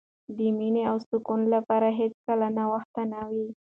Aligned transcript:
د 0.37 0.39
مینې 0.57 0.83
او 0.91 0.97
سکون 1.09 1.41
لپاره 1.55 1.87
هېڅکله 1.99 2.47
ناوخته 2.57 3.01
نه 3.13 3.21
وي. 3.33 3.47